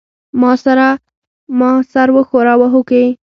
ما 1.61 1.71
سر 1.91 2.07
وښوراوه 2.15 2.67
هوکې. 2.73 3.03